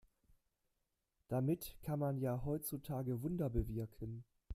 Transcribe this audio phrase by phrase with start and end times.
[1.27, 4.25] Damit kann man ja heutzutage Wunder bewirken.